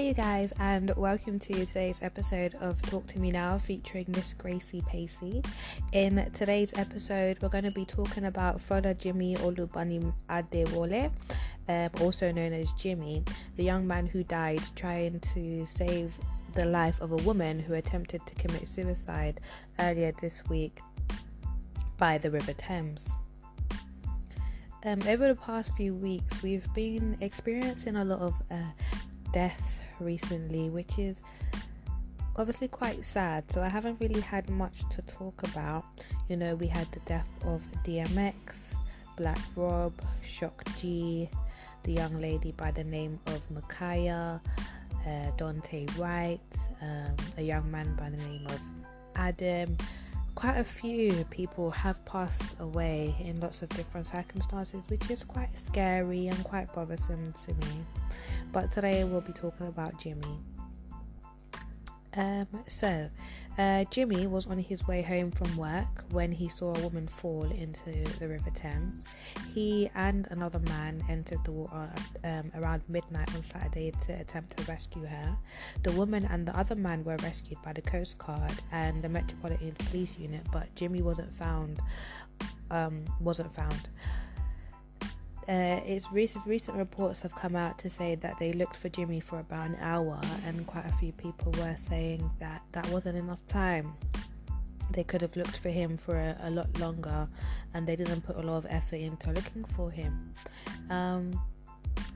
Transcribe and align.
Hey, 0.00 0.08
you 0.08 0.14
guys, 0.14 0.54
and 0.58 0.96
welcome 0.96 1.38
to 1.40 1.66
today's 1.66 2.00
episode 2.02 2.54
of 2.54 2.80
Talk 2.80 3.06
to 3.08 3.18
Me 3.18 3.30
Now 3.30 3.58
featuring 3.58 4.06
Miss 4.08 4.32
Gracie 4.32 4.82
Pacey. 4.88 5.42
In 5.92 6.30
today's 6.32 6.72
episode, 6.78 7.36
we're 7.42 7.50
going 7.50 7.64
to 7.64 7.70
be 7.70 7.84
talking 7.84 8.24
about 8.24 8.66
Folajimi 8.66 9.36
Olubunmi 9.40 10.10
Adewole, 10.30 11.12
um, 11.68 11.90
also 12.00 12.32
known 12.32 12.54
as 12.54 12.72
Jimmy, 12.72 13.22
the 13.56 13.62
young 13.62 13.86
man 13.86 14.06
who 14.06 14.24
died 14.24 14.62
trying 14.74 15.20
to 15.20 15.66
save 15.66 16.18
the 16.54 16.64
life 16.64 16.98
of 17.02 17.12
a 17.12 17.16
woman 17.16 17.60
who 17.60 17.74
attempted 17.74 18.24
to 18.24 18.34
commit 18.36 18.66
suicide 18.68 19.38
earlier 19.80 20.12
this 20.18 20.42
week 20.48 20.80
by 21.98 22.16
the 22.16 22.30
River 22.30 22.54
Thames. 22.54 23.14
Um, 24.82 25.00
over 25.06 25.28
the 25.28 25.34
past 25.34 25.76
few 25.76 25.94
weeks, 25.94 26.42
we've 26.42 26.72
been 26.72 27.18
experiencing 27.20 27.96
a 27.96 28.04
lot 28.06 28.20
of 28.20 28.42
uh, 28.50 28.56
death 29.34 29.79
recently, 30.00 30.70
which 30.70 30.98
is 30.98 31.22
obviously 32.36 32.68
quite 32.68 33.04
sad. 33.04 33.50
So 33.50 33.62
I 33.62 33.70
haven't 33.70 34.00
really 34.00 34.20
had 34.20 34.48
much 34.50 34.88
to 34.90 35.02
talk 35.02 35.42
about. 35.48 35.84
You 36.28 36.36
know, 36.36 36.54
we 36.54 36.66
had 36.66 36.90
the 36.92 37.00
death 37.00 37.28
of 37.44 37.62
DMX, 37.84 38.76
Black 39.16 39.40
Rob, 39.56 39.92
Shock 40.22 40.64
G, 40.78 41.28
the 41.82 41.92
young 41.92 42.20
lady 42.20 42.52
by 42.52 42.70
the 42.70 42.84
name 42.84 43.18
of 43.26 43.42
Ma'Khia, 43.50 44.40
uh, 45.06 45.30
Daunte 45.36 45.98
Wright, 45.98 46.40
um, 46.82 47.14
a 47.38 47.42
young 47.42 47.70
man 47.70 47.94
by 47.96 48.10
the 48.10 48.16
name 48.16 48.46
of 48.46 48.60
Adam. 49.16 49.76
Quite 50.34 50.58
a 50.58 50.64
few 50.64 51.24
people 51.30 51.70
have 51.70 52.02
passed 52.04 52.58
away 52.60 53.14
in 53.20 53.40
lots 53.40 53.62
of 53.62 53.68
different 53.70 54.06
circumstances, 54.06 54.84
which 54.88 55.10
is 55.10 55.24
quite 55.24 55.58
scary 55.58 56.28
and 56.28 56.44
quite 56.44 56.72
bothersome 56.72 57.34
to 57.44 57.52
me. 57.66 57.84
But 58.52 58.72
today 58.72 59.04
we'll 59.04 59.20
be 59.20 59.32
talking 59.32 59.68
about 59.68 59.98
Jimmy. 59.98 60.38
Um, 62.16 62.48
so, 62.66 63.08
uh, 63.56 63.84
Jimmy 63.84 64.26
was 64.26 64.46
on 64.46 64.58
his 64.58 64.86
way 64.88 65.00
home 65.02 65.30
from 65.30 65.56
work 65.56 66.04
when 66.10 66.32
he 66.32 66.48
saw 66.48 66.74
a 66.74 66.80
woman 66.80 67.06
fall 67.06 67.44
into 67.44 67.92
the 68.18 68.28
River 68.28 68.50
Thames. 68.50 69.04
He 69.54 69.88
and 69.94 70.26
another 70.32 70.58
man 70.58 71.04
entered 71.08 71.44
the 71.44 71.52
water 71.52 71.92
um, 72.24 72.50
around 72.56 72.82
midnight 72.88 73.32
on 73.34 73.42
Saturday 73.42 73.92
to 74.02 74.12
attempt 74.14 74.56
to 74.56 74.64
rescue 74.64 75.04
her. 75.04 75.36
The 75.84 75.92
woman 75.92 76.26
and 76.30 76.46
the 76.46 76.56
other 76.56 76.74
man 76.74 77.04
were 77.04 77.16
rescued 77.18 77.62
by 77.62 77.72
the 77.74 77.82
Coast 77.82 78.18
Guard 78.18 78.54
and 78.72 79.00
the 79.02 79.08
Metropolitan 79.08 79.76
Police 79.76 80.18
Unit, 80.18 80.44
but 80.50 80.74
Jimmy 80.74 81.02
wasn't 81.02 81.32
found. 81.32 81.80
Um, 82.72 83.04
wasn't 83.20 83.54
found. 83.54 83.88
Uh, 85.50 85.80
it's 85.84 86.12
recent 86.12 86.46
recent 86.46 86.76
reports 86.76 87.18
have 87.18 87.34
come 87.34 87.56
out 87.56 87.76
to 87.76 87.90
say 87.90 88.14
that 88.14 88.38
they 88.38 88.52
looked 88.52 88.76
for 88.76 88.88
Jimmy 88.88 89.18
for 89.18 89.40
about 89.40 89.66
an 89.66 89.76
hour, 89.80 90.20
and 90.46 90.64
quite 90.64 90.86
a 90.86 90.92
few 90.92 91.10
people 91.10 91.50
were 91.58 91.74
saying 91.76 92.30
that 92.38 92.62
that 92.70 92.88
wasn't 92.90 93.18
enough 93.18 93.44
time. 93.48 93.92
They 94.92 95.02
could 95.02 95.20
have 95.22 95.34
looked 95.34 95.58
for 95.58 95.70
him 95.70 95.96
for 95.96 96.14
a, 96.14 96.36
a 96.42 96.50
lot 96.50 96.78
longer, 96.78 97.26
and 97.74 97.84
they 97.84 97.96
didn't 97.96 98.20
put 98.20 98.36
a 98.36 98.42
lot 98.42 98.58
of 98.58 98.66
effort 98.70 99.00
into 99.00 99.32
looking 99.32 99.64
for 99.64 99.90
him. 99.90 100.32
Um, 100.88 101.32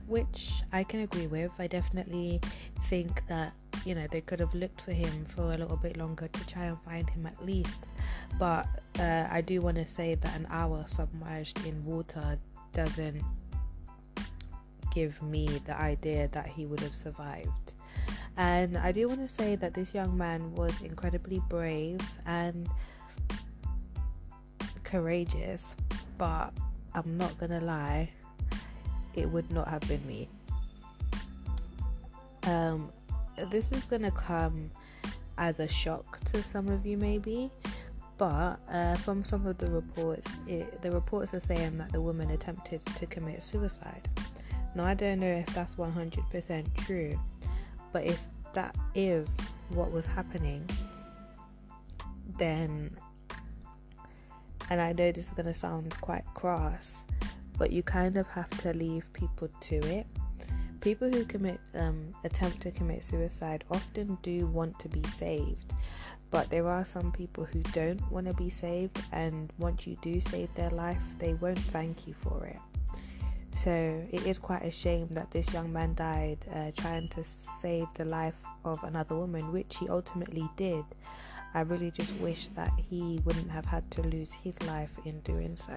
which 0.07 0.63
I 0.71 0.85
can 0.85 1.01
agree 1.01 1.27
with. 1.27 1.51
I 1.59 1.67
definitely 1.67 2.39
think 2.83 3.27
that 3.27 3.51
you 3.83 3.95
know 3.95 4.07
they 4.09 4.21
could 4.21 4.39
have 4.39 4.53
looked 4.53 4.79
for 4.79 4.93
him 4.93 5.25
for 5.25 5.51
a 5.51 5.57
little 5.57 5.75
bit 5.75 5.97
longer 5.97 6.29
to 6.29 6.47
try 6.47 6.65
and 6.65 6.81
find 6.83 7.09
him 7.09 7.25
at 7.25 7.45
least. 7.45 7.87
But 8.39 8.65
uh, 8.97 9.27
I 9.29 9.41
do 9.41 9.59
want 9.59 9.75
to 9.75 9.85
say 9.85 10.15
that 10.15 10.35
an 10.37 10.47
hour 10.49 10.85
submerged 10.87 11.65
in 11.65 11.83
water 11.83 12.39
doesn't 12.75 13.23
give 14.93 15.21
me 15.23 15.47
the 15.65 15.75
idea 15.77 16.27
that 16.33 16.45
he 16.45 16.65
would 16.65 16.79
have 16.81 16.93
survived. 16.93 17.73
And 18.37 18.77
I 18.77 18.91
do 18.91 19.07
want 19.07 19.21
to 19.21 19.27
say 19.27 19.55
that 19.55 19.73
this 19.73 19.93
young 19.93 20.17
man 20.17 20.53
was 20.55 20.81
incredibly 20.81 21.41
brave 21.49 21.99
and 22.25 22.69
courageous, 24.83 25.75
but 26.17 26.53
I'm 26.93 27.17
not 27.17 27.37
gonna 27.39 27.61
lie, 27.61 28.09
it 29.13 29.29
would 29.29 29.49
not 29.51 29.67
have 29.67 29.87
been 29.87 30.05
me. 30.05 30.29
Um, 32.43 32.91
this 33.49 33.71
is 33.71 33.83
gonna 33.85 34.11
come 34.11 34.69
as 35.37 35.59
a 35.59 35.67
shock 35.67 36.23
to 36.25 36.43
some 36.43 36.67
of 36.67 36.85
you, 36.85 36.97
maybe, 36.97 37.49
but 38.17 38.59
uh, 38.71 38.95
from 38.95 39.23
some 39.23 39.45
of 39.45 39.57
the 39.57 39.69
reports, 39.69 40.27
it, 40.47 40.81
the 40.81 40.91
reports 40.91 41.33
are 41.33 41.39
saying 41.39 41.77
that 41.77 41.91
the 41.91 41.99
woman 41.99 42.31
attempted 42.31 42.85
to 42.85 43.05
commit 43.05 43.43
suicide. 43.43 44.07
Now, 44.73 44.85
I 44.85 44.93
don't 44.93 45.19
know 45.19 45.27
if 45.27 45.47
that's 45.47 45.75
100% 45.75 46.85
true, 46.85 47.19
but 47.91 48.05
if 48.05 48.21
that 48.53 48.75
is 48.93 49.37
what 49.69 49.91
was 49.91 50.05
happening, 50.05 50.69
then, 52.37 52.95
and 54.69 54.81
I 54.81 54.93
know 54.93 55.11
this 55.11 55.27
is 55.27 55.33
going 55.33 55.47
to 55.47 55.53
sound 55.53 55.99
quite 56.01 56.25
crass, 56.33 57.05
but 57.57 57.71
you 57.71 57.83
kind 57.83 58.17
of 58.17 58.27
have 58.27 58.49
to 58.61 58.73
leave 58.73 59.11
people 59.13 59.49
to 59.61 59.75
it. 59.75 60.07
People 60.79 61.09
who 61.09 61.25
commit, 61.25 61.59
um, 61.73 62.11
attempt 62.23 62.61
to 62.61 62.71
commit 62.71 63.01
suicide 63.01 63.63
often 63.71 64.17
do 64.21 64.45
want 64.47 64.77
to 64.79 64.87
be 64.87 65.03
saved 65.09 65.73
but 66.31 66.49
there 66.49 66.67
are 66.67 66.85
some 66.85 67.11
people 67.11 67.45
who 67.45 67.61
don't 67.73 68.01
want 68.11 68.27
to 68.27 68.33
be 68.33 68.49
saved, 68.49 69.01
and 69.11 69.51
once 69.57 69.87
you 69.87 69.95
do 70.01 70.19
save 70.19 70.53
their 70.55 70.71
life, 70.71 71.03
they 71.19 71.33
won't 71.35 71.59
thank 71.59 72.07
you 72.07 72.13
for 72.13 72.45
it. 72.45 72.59
So 73.55 73.71
it 74.11 74.25
is 74.27 74.37
quite 74.37 74.63
a 74.63 74.71
shame 74.71 75.07
that 75.11 75.31
this 75.31 75.53
young 75.53 75.71
man 75.71 75.95
died 75.95 76.39
uh, 76.53 76.71
trying 76.75 77.07
to 77.09 77.23
save 77.23 77.87
the 77.95 78.05
life 78.05 78.43
of 78.65 78.83
another 78.83 79.15
woman, 79.15 79.51
which 79.51 79.77
he 79.77 79.87
ultimately 79.87 80.49
did. 80.57 80.83
I 81.53 81.61
really 81.61 81.89
just 81.89 82.13
wish 82.15 82.49
that 82.49 82.71
he 82.89 83.21
wouldn't 83.23 83.49
have 83.49 83.65
had 83.65 83.89
to 83.91 84.01
lose 84.01 84.33
his 84.33 84.61
life 84.63 84.91
in 85.05 85.21
doing 85.21 85.55
so. 85.55 85.73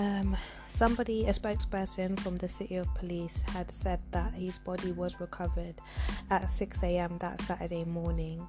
Um, 0.00 0.34
somebody, 0.68 1.26
a 1.26 1.32
spokesperson 1.34 2.18
from 2.18 2.38
the 2.38 2.48
city 2.48 2.76
of 2.76 2.92
police, 2.94 3.42
had 3.42 3.70
said 3.70 4.00
that 4.12 4.32
his 4.32 4.56
body 4.56 4.92
was 4.92 5.20
recovered 5.20 5.74
at 6.30 6.50
6 6.50 6.82
a.m. 6.84 7.18
that 7.18 7.38
Saturday 7.42 7.84
morning, 7.84 8.48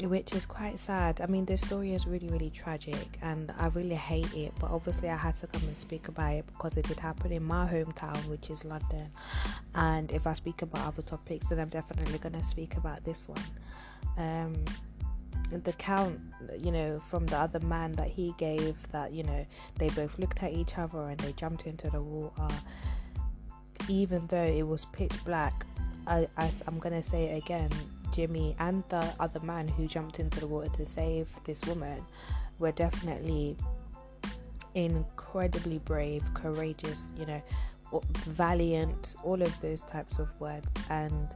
which 0.00 0.32
is 0.32 0.46
quite 0.46 0.78
sad. 0.78 1.20
I 1.20 1.26
mean, 1.26 1.44
this 1.44 1.60
story 1.60 1.92
is 1.92 2.06
really, 2.06 2.28
really 2.28 2.48
tragic, 2.48 3.18
and 3.20 3.52
I 3.58 3.66
really 3.66 3.94
hate 3.94 4.32
it. 4.32 4.54
But 4.58 4.70
obviously, 4.70 5.10
I 5.10 5.16
had 5.16 5.36
to 5.36 5.48
come 5.48 5.64
and 5.64 5.76
speak 5.76 6.08
about 6.08 6.32
it 6.32 6.46
because 6.46 6.78
it 6.78 6.88
did 6.88 6.98
happen 6.98 7.30
in 7.30 7.44
my 7.44 7.66
hometown, 7.66 8.16
which 8.26 8.48
is 8.48 8.64
London. 8.64 9.10
And 9.74 10.10
if 10.12 10.26
I 10.26 10.32
speak 10.32 10.62
about 10.62 10.86
other 10.86 11.02
topics, 11.02 11.48
then 11.48 11.60
I'm 11.60 11.68
definitely 11.68 12.16
going 12.16 12.40
to 12.40 12.42
speak 12.42 12.78
about 12.78 13.04
this 13.04 13.28
one. 13.28 13.44
Um, 14.16 14.64
the 15.60 15.72
count, 15.74 16.20
you 16.58 16.72
know, 16.72 17.00
from 17.08 17.26
the 17.26 17.36
other 17.36 17.60
man 17.60 17.92
that 17.92 18.08
he 18.08 18.34
gave 18.38 18.90
that, 18.92 19.12
you 19.12 19.22
know, 19.22 19.46
they 19.78 19.88
both 19.90 20.18
looked 20.18 20.42
at 20.42 20.52
each 20.52 20.78
other 20.78 21.02
and 21.02 21.18
they 21.20 21.32
jumped 21.32 21.66
into 21.66 21.90
the 21.90 22.00
water, 22.00 22.54
even 23.88 24.26
though 24.28 24.42
it 24.42 24.66
was 24.66 24.84
pitch 24.86 25.24
black. 25.24 25.66
I, 26.06 26.26
I, 26.36 26.50
I'm 26.66 26.80
to 26.80 27.02
say 27.02 27.26
it 27.26 27.44
again 27.44 27.70
Jimmy 28.12 28.54
and 28.58 28.84
the 28.88 29.12
other 29.18 29.40
man 29.40 29.66
who 29.68 29.86
jumped 29.86 30.20
into 30.20 30.40
the 30.40 30.46
water 30.46 30.68
to 30.74 30.86
save 30.86 31.28
this 31.44 31.64
woman 31.64 32.04
were 32.58 32.72
definitely 32.72 33.56
incredibly 34.74 35.78
brave, 35.78 36.22
courageous, 36.34 37.08
you 37.16 37.26
know, 37.26 37.42
valiant, 38.18 39.16
all 39.22 39.40
of 39.42 39.60
those 39.60 39.82
types 39.82 40.18
of 40.18 40.28
words, 40.40 40.66
and 40.90 41.28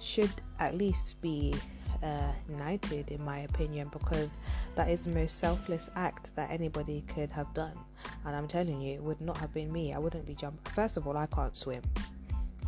should 0.00 0.30
at 0.58 0.74
least 0.76 1.20
be 1.20 1.54
uh, 2.02 2.32
knighted, 2.48 3.10
in 3.10 3.24
my 3.24 3.40
opinion, 3.40 3.88
because 3.92 4.38
that 4.74 4.88
is 4.88 5.02
the 5.02 5.10
most 5.10 5.38
selfless 5.38 5.90
act 5.96 6.34
that 6.36 6.50
anybody 6.50 7.04
could 7.08 7.30
have 7.30 7.52
done. 7.54 7.78
And 8.24 8.36
I'm 8.36 8.48
telling 8.48 8.80
you, 8.80 8.94
it 8.94 9.02
would 9.02 9.20
not 9.20 9.36
have 9.38 9.52
been 9.52 9.72
me. 9.72 9.92
I 9.92 9.98
wouldn't 9.98 10.26
be 10.26 10.34
jumping. 10.34 10.60
First 10.72 10.96
of 10.96 11.06
all, 11.06 11.16
I 11.16 11.26
can't 11.26 11.56
swim 11.56 11.82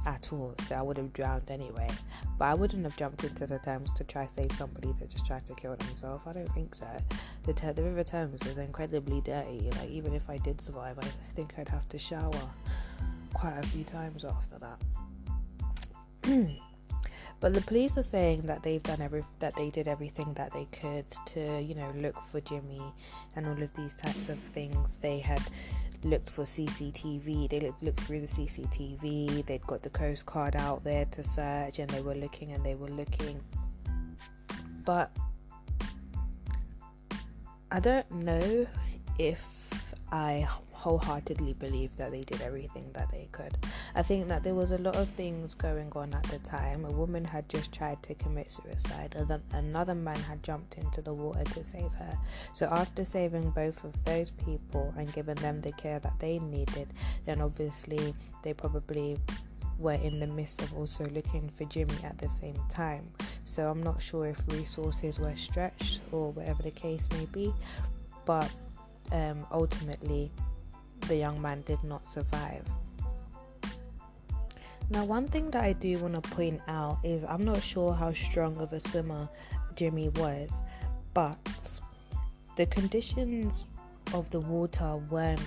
at 0.06 0.32
all, 0.32 0.54
so 0.66 0.74
I 0.74 0.82
would 0.82 0.96
have 0.96 1.12
drowned 1.12 1.50
anyway. 1.50 1.88
But 2.38 2.46
I 2.46 2.54
wouldn't 2.54 2.84
have 2.84 2.96
jumped 2.96 3.22
into 3.24 3.46
the 3.46 3.58
Thames 3.58 3.90
to 3.92 4.04
try 4.04 4.26
save 4.26 4.52
somebody 4.52 4.94
that 4.98 5.10
just 5.10 5.26
tried 5.26 5.46
to 5.46 5.54
kill 5.54 5.76
themselves. 5.76 6.26
I 6.26 6.32
don't 6.32 6.52
think 6.52 6.74
so. 6.74 6.88
The, 7.44 7.52
the 7.72 7.82
River 7.82 8.04
Thames 8.04 8.42
is 8.42 8.58
incredibly 8.58 9.20
dirty. 9.20 9.70
Like 9.78 9.90
even 9.90 10.14
if 10.14 10.28
I 10.30 10.38
did 10.38 10.60
survive, 10.60 10.98
I 10.98 11.06
think 11.34 11.54
I'd 11.58 11.68
have 11.68 11.88
to 11.90 11.98
shower 11.98 12.32
quite 13.34 13.58
a 13.58 13.66
few 13.66 13.84
times 13.84 14.24
after 14.24 14.58
that. 14.58 14.80
But 17.40 17.54
the 17.54 17.62
police 17.62 17.96
are 17.96 18.02
saying 18.02 18.42
that 18.42 18.62
they've 18.62 18.82
done 18.82 19.00
every 19.00 19.24
that 19.38 19.56
they 19.56 19.70
did 19.70 19.88
everything 19.88 20.34
that 20.34 20.52
they 20.52 20.66
could 20.66 21.06
to, 21.26 21.60
you 21.60 21.74
know, 21.74 21.90
look 21.96 22.16
for 22.28 22.40
Jimmy 22.42 22.82
and 23.34 23.46
all 23.46 23.62
of 23.62 23.72
these 23.74 23.94
types 23.94 24.28
of 24.28 24.38
things. 24.38 24.96
They 24.96 25.20
had 25.20 25.40
looked 26.04 26.28
for 26.28 26.44
CCTV. 26.44 27.48
They 27.48 27.60
looked, 27.60 28.00
through 28.00 28.20
the 28.20 28.26
CCTV. 28.26 29.46
They'd 29.46 29.66
got 29.66 29.82
the 29.82 29.90
Coast 29.90 30.26
Guard 30.26 30.54
out 30.54 30.84
there 30.84 31.06
to 31.06 31.22
search, 31.22 31.78
and 31.78 31.88
they 31.90 32.02
were 32.02 32.14
looking 32.14 32.52
and 32.52 32.64
they 32.64 32.74
were 32.74 32.88
looking. 32.88 33.40
But 34.84 35.10
I 37.70 37.80
don't 37.80 38.10
know 38.10 38.66
if 39.18 39.44
I 40.12 40.46
wholeheartedly 40.80 41.52
believe 41.54 41.94
that 41.96 42.10
they 42.10 42.22
did 42.22 42.40
everything 42.40 42.90
that 42.94 43.10
they 43.10 43.28
could. 43.32 43.56
I 43.94 44.02
think 44.02 44.28
that 44.28 44.42
there 44.42 44.54
was 44.54 44.72
a 44.72 44.78
lot 44.78 44.96
of 44.96 45.08
things 45.10 45.54
going 45.54 45.92
on 45.94 46.14
at 46.14 46.22
the 46.24 46.38
time. 46.38 46.86
A 46.86 46.90
woman 46.90 47.22
had 47.24 47.48
just 47.50 47.70
tried 47.70 48.02
to 48.04 48.14
commit 48.14 48.50
suicide, 48.50 49.14
and 49.16 49.28
then 49.28 49.42
another 49.52 49.94
man 49.94 50.18
had 50.20 50.42
jumped 50.42 50.78
into 50.78 51.02
the 51.02 51.12
water 51.12 51.44
to 51.44 51.62
save 51.62 51.92
her. 51.92 52.18
So, 52.54 52.66
after 52.72 53.04
saving 53.04 53.50
both 53.50 53.84
of 53.84 53.92
those 54.04 54.30
people 54.30 54.94
and 54.96 55.12
giving 55.12 55.34
them 55.36 55.60
the 55.60 55.72
care 55.72 55.98
that 55.98 56.18
they 56.18 56.38
needed, 56.38 56.88
then 57.26 57.42
obviously 57.42 58.14
they 58.42 58.54
probably 58.54 59.18
were 59.78 59.92
in 59.92 60.18
the 60.18 60.26
midst 60.26 60.62
of 60.62 60.74
also 60.74 61.04
looking 61.06 61.50
for 61.56 61.64
Jimmy 61.64 61.96
at 62.04 62.16
the 62.18 62.28
same 62.28 62.56
time. 62.68 63.04
So 63.44 63.68
I'm 63.68 63.82
not 63.82 64.00
sure 64.00 64.26
if 64.26 64.40
resources 64.48 65.18
were 65.18 65.36
stretched 65.36 66.00
or 66.10 66.32
whatever 66.32 66.62
the 66.62 66.70
case 66.70 67.06
may 67.12 67.26
be, 67.26 67.52
but 68.24 68.50
um, 69.12 69.46
ultimately 69.50 70.30
the 71.02 71.16
young 71.16 71.40
man 71.40 71.62
did 71.62 71.82
not 71.82 72.04
survive. 72.04 72.64
Now, 74.90 75.04
one 75.04 75.28
thing 75.28 75.50
that 75.52 75.62
I 75.62 75.72
do 75.72 75.98
want 75.98 76.14
to 76.14 76.20
point 76.20 76.60
out 76.66 76.98
is 77.04 77.22
I'm 77.22 77.44
not 77.44 77.62
sure 77.62 77.94
how 77.94 78.12
strong 78.12 78.56
of 78.58 78.72
a 78.72 78.80
swimmer 78.80 79.28
Jimmy 79.76 80.08
was, 80.08 80.50
but 81.14 81.38
the 82.56 82.66
conditions 82.66 83.66
of 84.12 84.28
the 84.30 84.40
water 84.40 84.96
weren't 85.08 85.40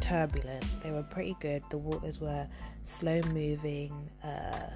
turbulent. 0.00 0.64
They 0.82 0.90
were 0.90 1.02
pretty 1.02 1.34
good. 1.40 1.62
The 1.70 1.78
waters 1.78 2.20
were 2.20 2.46
slow 2.82 3.22
moving. 3.32 4.10
Uh, 4.22 4.68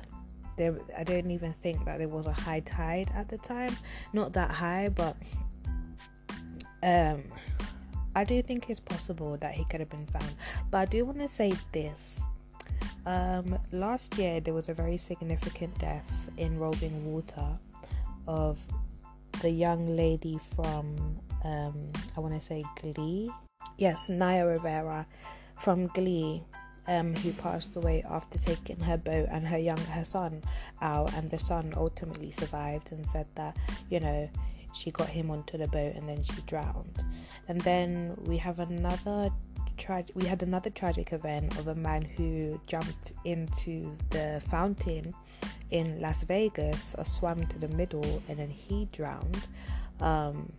there, 0.57 0.79
I 0.97 1.05
don't 1.05 1.31
even 1.31 1.53
think 1.63 1.85
that 1.85 1.99
there 1.99 2.09
was 2.09 2.27
a 2.27 2.33
high 2.33 2.61
tide 2.61 3.11
at 3.15 3.29
the 3.29 3.37
time. 3.37 3.77
Not 4.15 4.33
that 4.33 4.51
high, 4.51 4.89
but 4.89 5.17
um, 6.83 7.25
I 8.15 8.25
do 8.25 8.43
think 8.43 8.69
it's 8.71 8.81
possible 8.81 9.37
that 9.39 9.55
he 9.55 9.65
could 9.65 9.81
have 9.81 9.91
been 9.91 10.07
found. 10.07 10.35
But 10.71 10.79
I 10.79 10.85
do 10.87 11.05
want 11.05 11.21
to 11.21 11.29
say 11.29 11.53
this. 11.73 12.23
Um, 13.07 13.59
last 13.73 14.19
year, 14.19 14.41
there 14.41 14.55
was 14.55 14.69
a 14.69 14.75
very 14.75 14.97
significant 14.97 15.79
death 15.79 16.31
in 16.37 16.59
Rolling 16.59 17.05
Water 17.05 17.59
of 18.27 18.59
the 19.41 19.51
young 19.51 19.97
lady 19.97 20.39
from, 20.55 21.19
um, 21.45 21.93
I 22.17 22.21
want 22.21 22.35
to 22.35 22.41
say 22.41 22.63
Glee 22.83 23.31
yes, 23.79 24.09
Naya 24.09 24.47
Rivera 24.47 25.07
from 25.57 25.87
Glee, 25.89 26.43
um, 26.87 27.15
who 27.15 27.33
passed 27.33 27.77
away 27.77 28.05
after 28.09 28.39
taking 28.39 28.81
her 28.81 28.99
boat 28.99 29.29
and 29.31 29.47
her 29.47 29.59
young 29.59 29.79
her 29.79 30.05
son 30.05 30.43
out, 30.83 31.15
and 31.15 31.31
the 31.31 31.39
son 31.39 31.73
ultimately 31.77 32.31
survived 32.31 32.93
and 32.93 33.07
said 33.07 33.27
that 33.37 33.57
you 33.89 34.01
know 34.01 34.29
she 34.75 34.91
got 34.91 35.09
him 35.09 35.31
onto 35.31 35.59
the 35.59 35.69
boat 35.69 35.95
and 35.95 36.09
then 36.09 36.23
she 36.23 36.41
drowned. 36.43 37.05
And 37.49 37.61
then 37.63 38.17
we 38.25 38.37
have 38.39 38.59
another 38.59 39.31
tra- 39.79 40.05
we 40.15 40.27
had 40.27 40.43
another 40.43 40.71
tragic 40.71 41.13
event 41.13 41.59
of 41.59 41.69
a 41.69 41.75
man 41.75 42.03
who 42.03 42.61
jumped 42.67 43.13
into 43.25 43.97
the 44.11 44.43
fountain 44.49 45.15
in 45.71 46.01
Las 46.01 46.25
Vegas, 46.25 46.95
or 46.97 47.05
swam 47.05 47.47
to 47.47 47.59
the 47.59 47.69
middle, 47.69 48.23
and 48.29 48.39
then 48.39 48.51
he 48.51 48.89
drowned. 48.93 49.49
Um, 50.01 50.51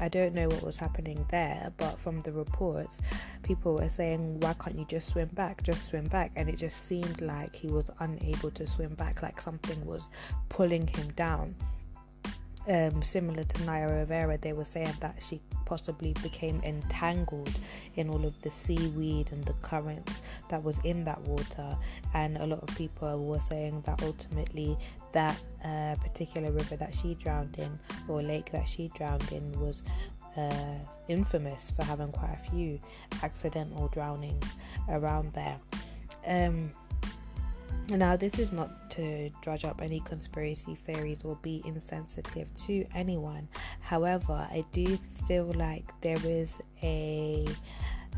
I 0.00 0.08
don't 0.08 0.34
know 0.34 0.48
what 0.48 0.62
was 0.62 0.76
happening 0.76 1.24
there, 1.30 1.72
but 1.76 1.98
from 1.98 2.18
the 2.20 2.32
reports, 2.32 3.00
people 3.42 3.74
were 3.74 3.88
saying, 3.88 4.40
Why 4.40 4.54
can't 4.54 4.76
you 4.78 4.84
just 4.86 5.08
swim 5.08 5.28
back? 5.34 5.62
Just 5.62 5.86
swim 5.86 6.06
back. 6.08 6.32
And 6.36 6.48
it 6.48 6.56
just 6.56 6.84
seemed 6.84 7.20
like 7.20 7.54
he 7.54 7.68
was 7.68 7.90
unable 8.00 8.50
to 8.52 8.66
swim 8.66 8.94
back, 8.94 9.22
like 9.22 9.40
something 9.40 9.84
was 9.86 10.10
pulling 10.48 10.86
him 10.88 11.08
down. 11.12 11.54
Um, 12.66 13.02
similar 13.02 13.44
to 13.44 13.64
Naya 13.64 13.88
Rivera, 13.88 14.38
they 14.38 14.54
were 14.54 14.64
saying 14.64 14.94
that 15.00 15.16
she 15.20 15.40
possibly 15.66 16.14
became 16.22 16.62
entangled 16.64 17.58
in 17.96 18.08
all 18.08 18.24
of 18.24 18.40
the 18.40 18.50
seaweed 18.50 19.30
and 19.32 19.44
the 19.44 19.52
currents 19.54 20.22
that 20.48 20.62
was 20.62 20.78
in 20.78 21.04
that 21.04 21.20
water. 21.22 21.76
And 22.14 22.38
a 22.38 22.46
lot 22.46 22.62
of 22.62 22.74
people 22.76 23.24
were 23.26 23.40
saying 23.40 23.82
that 23.82 24.02
ultimately 24.02 24.78
that 25.12 25.38
uh, 25.62 25.96
particular 26.00 26.50
river 26.50 26.76
that 26.76 26.94
she 26.94 27.14
drowned 27.16 27.58
in 27.58 27.78
or 28.08 28.22
lake 28.22 28.50
that 28.52 28.68
she 28.68 28.88
drowned 28.94 29.30
in 29.30 29.52
was 29.60 29.82
uh, 30.36 30.78
infamous 31.08 31.70
for 31.70 31.84
having 31.84 32.12
quite 32.12 32.38
a 32.42 32.50
few 32.50 32.78
accidental 33.22 33.88
drownings 33.88 34.56
around 34.88 35.32
there. 35.34 35.58
Um, 36.26 36.70
now, 37.90 38.16
this 38.16 38.38
is 38.38 38.50
not 38.50 38.90
to 38.92 39.28
drudge 39.42 39.64
up 39.64 39.82
any 39.82 40.00
conspiracy 40.00 40.74
theories 40.74 41.22
or 41.22 41.36
be 41.42 41.62
insensitive 41.66 42.52
to 42.54 42.86
anyone. 42.94 43.46
However, 43.80 44.48
I 44.50 44.64
do 44.72 44.98
feel 45.28 45.52
like 45.54 45.84
there 46.00 46.18
is 46.24 46.60
a 46.82 47.46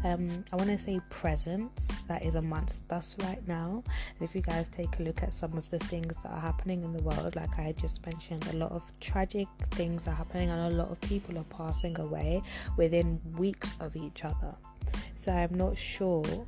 um, 0.05 0.45
I 0.53 0.57
want 0.57 0.69
to 0.69 0.79
say 0.79 1.01
presence 1.11 1.91
that 2.07 2.23
is 2.23 2.37
amongst 2.37 2.93
us 2.93 3.17
right 3.23 3.47
now. 3.49 3.83
And 3.87 4.29
if 4.29 4.35
you 4.37 4.41
guys 4.43 4.69
take 4.69 5.01
a 5.01 5.03
look 5.03 5.23
at 5.23 5.33
some 5.33 5.57
of 5.57 5.69
the 5.71 5.79
things 5.79 6.15
that 6.23 6.31
are 6.31 6.41
happening 6.41 6.83
in 6.83 6.93
the 6.93 7.03
world, 7.03 7.35
like 7.35 7.59
I 7.59 7.73
just 7.73 8.05
mentioned, 8.07 8.47
a 8.53 8.57
lot 8.57 8.73
of 8.73 8.83
tragic 9.01 9.49
things 9.73 10.07
are 10.07 10.15
happening, 10.15 10.51
and 10.51 10.73
a 10.73 10.77
lot 10.77 10.91
of 10.91 11.01
people 11.01 11.39
are 11.39 11.45
passing 11.45 11.99
away 11.99 12.43
within 12.77 13.21
weeks 13.37 13.75
of 13.81 13.97
each 13.97 14.25
other. 14.25 14.55
So 15.17 15.33
I'm 15.33 15.55
not 15.55 15.77
sure 15.77 16.47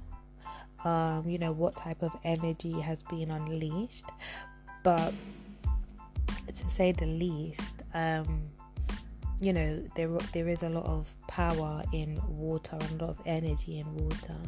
um, 0.89 1.29
you 1.29 1.39
know, 1.39 1.53
what 1.53 1.77
type 1.77 2.03
of 2.03 2.17
energy 2.25 2.81
has 2.81 3.03
been 3.05 3.31
unleashed. 3.31 4.07
But 4.83 5.13
to 6.47 6.71
say 6.71 6.93
the 6.93 7.07
least, 7.07 7.75
um, 7.93 8.43
you 9.41 9.53
know, 9.53 9.85
there 9.97 10.09
there 10.33 10.49
is 10.49 10.63
a 10.63 10.69
lot 10.69 10.87
of 10.87 11.13
power 11.27 11.85
in 11.93 12.21
water 12.27 12.79
and 12.81 13.01
a 13.01 13.05
lot 13.05 13.11
of 13.11 13.21
energy 13.27 13.81
in 13.81 13.95
water. 13.95 14.41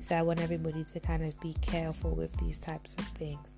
So 0.00 0.14
I 0.14 0.22
want 0.22 0.40
everybody 0.40 0.84
to 0.84 1.00
kind 1.00 1.22
of 1.22 1.38
be 1.40 1.54
careful 1.60 2.12
with 2.12 2.34
these 2.38 2.58
types 2.58 2.94
of 2.94 3.06
things. 3.08 3.56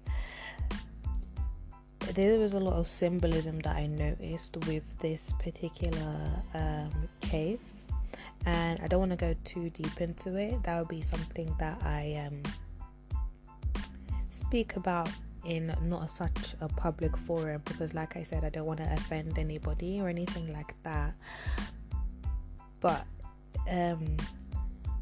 There 2.14 2.38
was 2.38 2.54
a 2.54 2.60
lot 2.60 2.74
of 2.74 2.86
symbolism 2.86 3.60
that 3.60 3.76
I 3.76 3.86
noticed 3.86 4.56
with 4.68 4.84
this 4.98 5.32
particular 5.40 6.42
um, 6.54 6.90
case 7.20 7.84
and 8.44 8.80
I 8.80 8.86
don't 8.86 9.00
want 9.00 9.12
to 9.12 9.16
go 9.16 9.34
too 9.44 9.70
deep 9.70 10.00
into 10.00 10.36
it. 10.36 10.62
That 10.62 10.78
would 10.78 10.88
be 10.88 11.02
something 11.02 11.54
that 11.58 11.80
I 11.84 12.26
um, 12.26 12.42
speak 14.28 14.76
about 14.76 15.08
in 15.44 15.74
not 15.82 16.10
such 16.10 16.54
a 16.60 16.68
public 16.68 17.16
forum 17.16 17.62
because, 17.64 17.94
like 17.94 18.16
I 18.16 18.22
said, 18.22 18.44
I 18.44 18.48
don't 18.48 18.66
want 18.66 18.80
to 18.80 18.92
offend 18.92 19.38
anybody 19.38 20.00
or 20.00 20.08
anything 20.08 20.52
like 20.52 20.74
that. 20.82 21.14
But 22.80 23.04
um, 23.70 24.16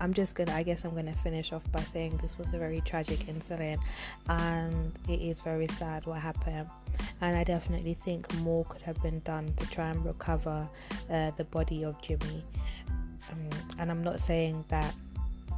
I'm 0.00 0.12
just 0.12 0.34
gonna, 0.34 0.52
I 0.52 0.62
guess, 0.62 0.84
I'm 0.84 0.94
gonna 0.94 1.12
finish 1.12 1.52
off 1.52 1.70
by 1.72 1.80
saying 1.80 2.18
this 2.18 2.38
was 2.38 2.48
a 2.52 2.58
very 2.58 2.80
tragic 2.82 3.28
incident 3.28 3.80
and 4.28 4.92
it 5.08 5.20
is 5.20 5.40
very 5.40 5.66
sad 5.68 6.06
what 6.06 6.20
happened. 6.20 6.68
And 7.20 7.36
I 7.36 7.44
definitely 7.44 7.94
think 7.94 8.32
more 8.40 8.64
could 8.66 8.82
have 8.82 9.02
been 9.02 9.20
done 9.20 9.52
to 9.56 9.70
try 9.70 9.90
and 9.90 10.04
recover 10.04 10.68
uh, 11.10 11.30
the 11.36 11.44
body 11.44 11.84
of 11.84 12.00
Jimmy 12.02 12.44
and 13.78 13.90
I'm 13.90 14.02
not 14.02 14.20
saying 14.20 14.64
that 14.68 14.94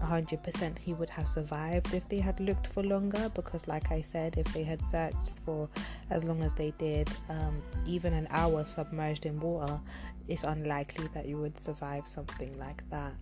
100% 0.03 0.79
he 0.79 0.95
would 0.95 1.11
have 1.11 1.27
survived 1.27 1.95
if 1.95 2.09
they 2.09 2.19
had 2.19 2.39
looked 2.41 2.67
for 2.67 2.83
longer 2.83 3.31
because 3.35 3.67
like 3.67 3.91
i 3.91 4.01
said 4.01 4.37
if 4.37 4.47
they 4.53 4.63
had 4.63 4.83
searched 4.83 5.39
for 5.45 5.69
as 6.11 6.25
long 6.25 6.43
as 6.43 6.53
they 6.55 6.73
did 6.79 7.09
um, 7.31 7.63
even 7.87 8.13
an 8.13 8.27
hour 8.31 8.65
submerged 8.65 9.27
in 9.27 9.39
water 9.41 9.81
it's 10.29 10.45
unlikely 10.45 11.09
that 11.15 11.27
you 11.27 11.39
would 11.39 11.59
survive 11.59 12.05
something 12.05 12.53
like 12.59 12.83
that. 12.91 13.13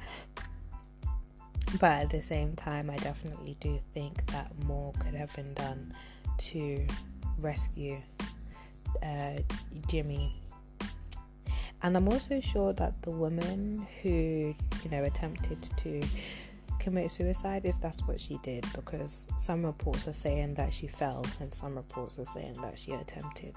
But 1.79 1.91
at 1.91 2.11
the 2.11 2.23
same 2.23 2.55
time 2.57 2.89
i 2.91 2.97
definitely 2.97 3.57
do 3.61 3.79
think 3.93 4.25
that 4.27 4.51
more 4.65 4.93
could 5.01 5.15
have 5.15 5.35
been 5.35 5.53
done 5.55 5.93
to 6.39 6.87
rescue 7.39 8.01
uh, 9.03 9.39
jimmy 9.89 10.41
and 11.85 11.99
I'm 11.99 12.09
also 12.09 12.41
sure 12.41 12.73
that 12.73 13.03
the 13.03 13.11
woman 13.11 13.87
who, 14.03 14.55
you 14.83 14.91
know, 14.91 15.05
attempted 15.05 15.63
to 15.77 16.03
commit 16.79 17.11
suicide, 17.11 17.67
if 17.67 17.79
that's 17.83 18.01
what 18.09 18.19
she 18.19 18.39
did, 18.43 18.65
because 18.75 19.27
some 19.37 19.67
reports 19.67 20.09
are 20.09 20.15
saying 20.15 20.55
that 20.55 20.73
she 20.73 20.87
fell 20.87 21.27
and 21.41 21.53
some 21.53 21.77
reports 21.77 22.19
are 22.19 22.25
saying 22.25 22.55
that 22.63 22.79
she 22.79 22.93
attempted 22.93 23.55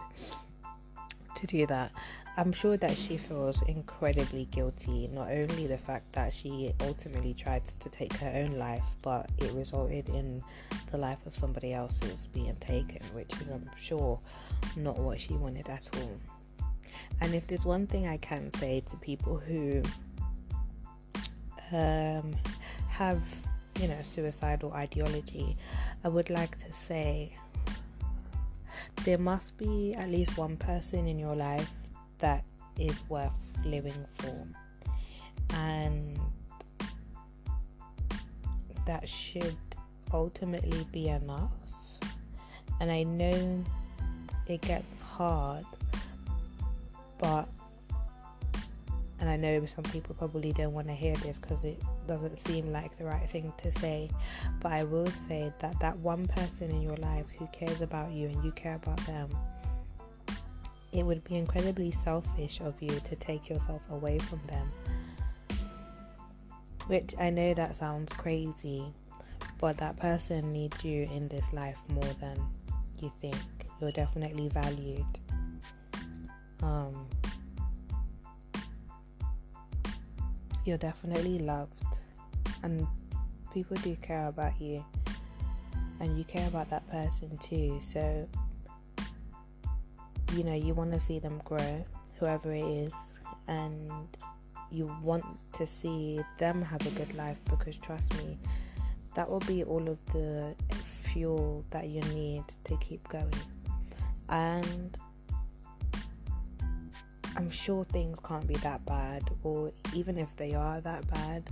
to 1.36 1.48
do 1.48 1.66
that. 1.68 1.94
I'm 2.36 2.52
sure 2.52 2.76
that 2.76 2.98
she 2.98 3.16
feels 3.16 3.62
incredibly 3.62 4.44
guilty, 4.52 5.08
not 5.08 5.32
only 5.32 5.66
the 5.66 5.78
fact 5.78 6.12
that 6.12 6.34
she 6.34 6.74
ultimately 6.82 7.34
tried 7.34 7.64
to 7.64 7.88
take 7.88 8.12
her 8.18 8.44
own 8.44 8.58
life, 8.58 8.84
but 9.02 9.30
it 9.38 9.54
resulted 9.54 10.10
in 10.10 10.44
the 10.92 10.98
life 10.98 11.26
of 11.26 11.34
somebody 11.34 11.74
else's 11.74 12.28
being 12.28 12.58
taken, 12.58 13.00
which 13.14 13.32
is, 13.42 13.48
I'm 13.48 13.70
sure, 13.78 14.20
not 14.76 14.98
what 14.98 15.22
she 15.22 15.34
wanted 15.36 15.70
at 15.70 15.90
all. 15.96 16.37
And 17.22 17.34
if 17.34 17.48
there's 17.48 17.66
one 17.66 17.88
thing 17.88 18.08
I 18.08 18.18
can 18.18 18.52
say 18.52 18.82
to 18.82 18.96
people 18.98 19.38
who 19.38 19.82
um, 21.72 22.36
have, 22.90 23.22
you 23.80 23.88
know, 23.88 24.00
suicidal 24.04 24.74
ideology, 24.74 25.58
I 26.04 26.10
would 26.10 26.30
like 26.30 26.58
to 26.66 26.74
say 26.74 27.36
there 29.04 29.18
must 29.18 29.58
be 29.58 29.94
at 29.96 30.10
least 30.10 30.38
one 30.38 30.58
person 30.58 31.08
in 31.08 31.20
your 31.20 31.36
life 31.36 31.72
that 32.20 32.44
is 32.80 33.02
worth 33.10 33.32
living 33.66 34.06
for. 34.18 34.48
And 35.54 36.20
that 38.86 39.08
should 39.08 39.58
ultimately 40.14 40.86
be 40.92 41.10
enough. 41.10 41.52
And 42.80 42.92
I 42.92 43.04
know 43.04 43.64
it 44.48 44.62
gets 44.62 45.02
hard, 45.02 45.66
but 47.18 47.48
and 49.20 49.30
I 49.30 49.36
know 49.36 49.66
some 49.66 49.84
people 49.86 50.16
probably 50.16 50.54
don't 50.54 50.74
want 50.74 50.88
to 50.88 50.94
hear 50.94 51.16
this 51.16 51.40
because 51.40 51.64
it 51.64 51.82
doesn't 52.08 52.38
seem 52.38 52.72
like 52.72 52.98
the 52.98 53.06
right 53.06 53.28
thing 53.28 53.52
to 53.58 53.72
say, 53.72 54.12
but 54.62 54.72
I 54.72 54.84
will 54.84 55.08
say 55.08 55.52
that 55.60 55.80
that 55.80 55.98
one 55.98 56.28
person 56.28 56.70
in 56.70 56.82
your 56.82 56.98
life 56.98 57.26
who 57.38 57.48
cares 57.48 57.82
about 57.82 58.12
you 58.12 58.28
and 58.28 58.44
you 58.44 58.52
care 58.52 58.76
about 58.76 58.98
them, 59.08 59.30
it 60.92 61.04
would 61.04 61.24
be 61.24 61.36
incredibly 61.36 61.92
selfish 61.92 62.62
of 62.62 62.80
you 62.80 63.00
to 63.06 63.16
take 63.16 63.50
yourself 63.50 63.82
away 63.90 64.20
from 64.20 64.42
them. 64.44 64.70
Which 66.86 67.16
I 67.20 67.32
know 67.32 67.54
that 67.56 67.76
sounds 67.76 68.14
crazy, 68.14 68.86
but 69.60 69.78
that 69.78 69.98
person 69.98 70.54
needs 70.54 70.84
you 70.86 71.10
in 71.12 71.28
this 71.28 71.54
life 71.54 71.80
more 71.90 72.14
than 72.22 72.40
you 73.00 73.12
think. 73.20 73.36
You're 73.82 73.92
definitely 73.92 74.48
valued. 74.50 75.06
Um, 76.64 77.08
you're 80.66 80.78
definitely 80.78 81.40
loved, 81.40 81.74
and 82.64 82.86
people 83.54 83.78
do 83.78 83.96
care 84.02 84.28
about 84.28 84.60
you, 84.60 84.84
and 86.00 86.18
you 86.18 86.24
care 86.24 86.48
about 86.48 86.70
that 86.70 86.88
person 86.88 87.38
too. 87.38 87.80
So, 87.80 88.28
you 90.34 90.44
know, 90.44 90.56
you 90.56 90.74
want 90.74 90.94
to 90.94 91.00
see 91.00 91.20
them 91.20 91.42
grow, 91.46 91.86
whoever 92.20 92.54
it 92.54 92.66
is, 92.66 92.94
and 93.48 93.92
you 94.72 94.94
want 95.02 95.26
to 95.54 95.66
see 95.66 96.20
them 96.38 96.62
have 96.62 96.86
a 96.86 96.92
good 96.92 97.16
life 97.16 97.40
because 97.50 97.78
trust 97.78 98.14
me, 98.18 98.38
that 99.16 99.30
will 99.30 99.40
be 99.42 99.64
all 99.64 99.88
of 99.88 99.98
the 100.14 100.54
fuel 100.74 101.64
that 101.70 101.88
you 101.88 102.02
need 102.14 102.44
to 102.66 102.76
keep 102.78 103.08
going. 103.08 103.34
And 104.30 104.98
I'm 107.38 107.52
sure 107.52 107.84
things 107.84 108.20
can't 108.20 108.48
be 108.48 108.56
that 108.56 108.84
bad, 108.86 109.30
or 109.44 109.72
even 109.94 110.18
if 110.18 110.36
they 110.38 110.56
are 110.56 110.82
that 110.82 111.08
bad, 111.12 111.48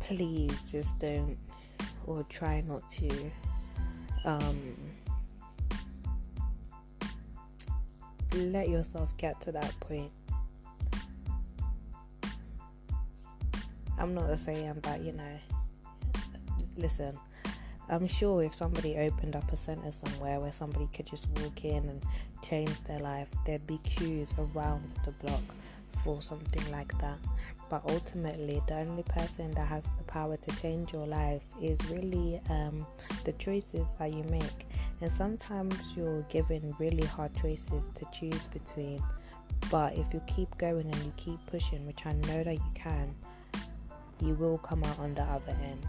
please 0.00 0.70
just 0.70 0.98
don't 0.98 1.38
or 2.06 2.24
try 2.24 2.60
not 2.62 2.82
to 2.90 3.30
um, 4.24 4.76
let 8.34 8.68
yourself 8.68 9.16
get 9.16 9.40
to 9.42 9.52
that 9.52 9.78
point. 9.78 10.10
I'm 13.96 14.12
not 14.12 14.36
saying 14.40 14.80
that, 14.82 15.04
you 15.04 15.12
know, 15.12 15.38
listen, 16.76 17.16
I'm 17.90 18.06
sure 18.06 18.44
if 18.44 18.54
somebody 18.54 18.96
opened 18.98 19.34
up 19.34 19.52
a 19.52 19.56
center 19.56 19.90
somewhere 19.90 20.38
where 20.38 20.52
somebody 20.52 20.88
could 20.94 21.06
just 21.06 21.28
walk 21.30 21.64
in 21.64 21.88
and 21.88 22.00
change 22.40 22.80
their 22.84 23.00
life, 23.00 23.28
there'd 23.44 23.66
be 23.66 23.78
queues 23.78 24.32
around 24.38 24.84
the 25.04 25.10
block 25.10 25.42
for 26.04 26.22
something 26.22 26.70
like 26.70 26.96
that. 27.00 27.18
But 27.68 27.82
ultimately, 27.88 28.62
the 28.68 28.74
only 28.74 29.02
person 29.02 29.50
that 29.52 29.66
has 29.66 29.90
the 29.98 30.04
power 30.04 30.36
to 30.36 30.56
change 30.62 30.92
your 30.92 31.06
life 31.06 31.42
is 31.60 31.78
really 31.90 32.40
um, 32.48 32.86
the 33.24 33.32
choices 33.32 33.88
that 33.98 34.12
you 34.12 34.22
make. 34.24 34.68
And 35.00 35.10
sometimes 35.10 35.74
you're 35.96 36.22
given 36.22 36.72
really 36.78 37.06
hard 37.06 37.34
choices 37.34 37.90
to 37.96 38.06
choose 38.12 38.46
between. 38.46 39.02
But 39.68 39.94
if 39.94 40.14
you 40.14 40.22
keep 40.28 40.56
going 40.58 40.86
and 40.86 40.96
you 40.96 41.12
keep 41.16 41.44
pushing, 41.46 41.84
which 41.88 42.06
I 42.06 42.12
know 42.12 42.44
that 42.44 42.54
you 42.54 42.70
can, 42.74 43.14
you 44.20 44.34
will 44.34 44.58
come 44.58 44.84
out 44.84 44.98
on 45.00 45.14
the 45.14 45.22
other 45.22 45.56
end. 45.62 45.86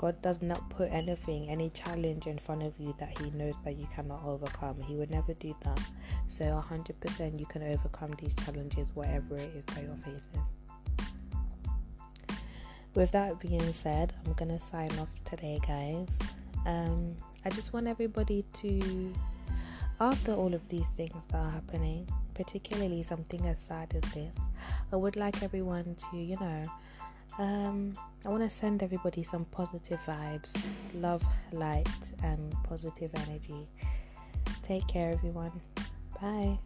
God 0.00 0.22
does 0.22 0.40
not 0.40 0.66
put 0.70 0.90
anything, 0.90 1.50
any 1.50 1.68
challenge 1.68 2.26
in 2.26 2.38
front 2.38 2.62
of 2.62 2.72
you 2.78 2.94
that 2.98 3.18
He 3.18 3.30
knows 3.32 3.52
that 3.66 3.76
you 3.76 3.86
cannot 3.94 4.24
overcome. 4.24 4.80
He 4.80 4.94
would 4.94 5.10
never 5.10 5.34
do 5.34 5.54
that. 5.60 5.78
So, 6.26 6.46
100% 6.46 7.38
you 7.38 7.44
can 7.44 7.62
overcome 7.62 8.12
these 8.18 8.34
challenges, 8.34 8.88
whatever 8.94 9.36
it 9.36 9.54
is 9.54 9.64
that 9.66 9.82
you're 9.82 9.98
facing. 10.02 10.42
With 12.94 13.12
that 13.12 13.38
being 13.40 13.72
said, 13.72 14.14
I'm 14.24 14.32
gonna 14.32 14.58
sign 14.58 14.90
off 14.98 15.10
today, 15.26 15.60
guys. 15.66 16.18
Um, 16.64 17.14
I 17.44 17.50
just 17.50 17.74
want 17.74 17.86
everybody 17.86 18.46
to, 18.54 19.12
after 20.00 20.32
all 20.32 20.54
of 20.54 20.66
these 20.68 20.88
things 20.96 21.26
that 21.26 21.44
are 21.44 21.50
happening, 21.50 22.08
particularly 22.32 23.02
something 23.02 23.46
as 23.46 23.58
sad 23.58 23.94
as 24.02 24.12
this, 24.14 24.34
I 24.94 24.96
would 24.96 25.16
like 25.16 25.42
everyone 25.42 25.94
to, 26.10 26.16
you 26.16 26.38
know, 26.40 26.62
um, 27.38 27.92
I 28.24 28.28
want 28.28 28.42
to 28.42 28.50
send 28.50 28.82
everybody 28.82 29.22
some 29.22 29.44
positive 29.46 30.00
vibes, 30.06 30.56
love, 30.94 31.22
light, 31.52 32.12
and 32.22 32.54
positive 32.64 33.10
energy. 33.26 33.68
Take 34.62 34.86
care, 34.88 35.10
everyone. 35.12 35.60
Bye. 36.20 36.58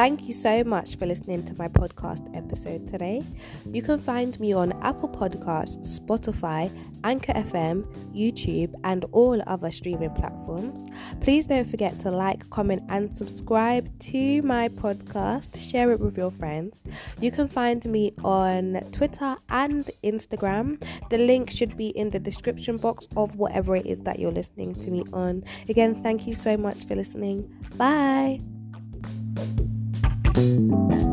Thank 0.00 0.26
you 0.26 0.32
so 0.32 0.64
much 0.64 0.96
for 0.96 1.04
listening 1.04 1.44
to 1.44 1.54
my 1.58 1.68
podcast 1.68 2.34
episode 2.34 2.88
today. 2.88 3.22
You 3.70 3.82
can 3.82 3.98
find 3.98 4.40
me 4.40 4.54
on 4.54 4.72
Apple 4.80 5.10
Podcasts, 5.10 6.00
Spotify, 6.00 6.74
Anchor 7.04 7.34
FM, 7.34 7.84
YouTube, 8.14 8.72
and 8.82 9.04
all 9.12 9.42
other 9.46 9.70
streaming 9.70 10.08
platforms. 10.14 10.88
Please 11.20 11.44
don't 11.44 11.68
forget 11.70 12.00
to 12.00 12.10
like, 12.10 12.48
comment, 12.48 12.82
and 12.88 13.14
subscribe 13.14 13.90
to 13.98 14.40
my 14.40 14.70
podcast. 14.70 15.54
Share 15.70 15.92
it 15.92 16.00
with 16.00 16.16
your 16.16 16.30
friends. 16.30 16.82
You 17.20 17.30
can 17.30 17.46
find 17.46 17.84
me 17.84 18.14
on 18.24 18.80
Twitter 18.92 19.36
and 19.50 19.90
Instagram. 20.02 20.82
The 21.10 21.18
link 21.18 21.50
should 21.50 21.76
be 21.76 21.88
in 21.88 22.08
the 22.08 22.18
description 22.18 22.78
box 22.78 23.06
of 23.18 23.36
whatever 23.36 23.76
it 23.76 23.84
is 23.84 24.00
that 24.04 24.18
you're 24.18 24.32
listening 24.32 24.74
to 24.76 24.90
me 24.90 25.04
on. 25.12 25.44
Again, 25.68 26.02
thank 26.02 26.26
you 26.26 26.32
so 26.32 26.56
much 26.56 26.86
for 26.86 26.96
listening. 26.96 27.54
Bye. 27.76 28.40
Thank 30.40 31.02
you. 31.02 31.09